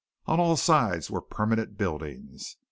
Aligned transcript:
On 0.25 0.39
all 0.39 0.57
sides 0.57 1.11
were 1.11 1.21
permanent 1.21 1.77
buildings. 1.77 2.57